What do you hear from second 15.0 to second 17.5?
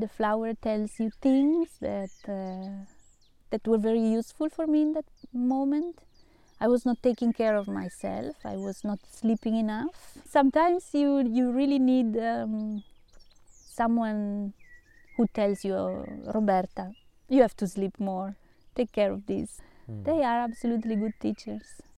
who tells you, oh, Roberta, you